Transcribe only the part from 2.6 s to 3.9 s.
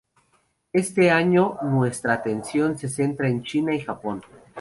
se centra en China y